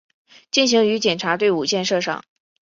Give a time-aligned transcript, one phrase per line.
[0.49, 2.23] 践行于检察队伍建设上